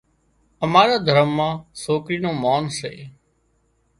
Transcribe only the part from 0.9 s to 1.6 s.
دهرم مان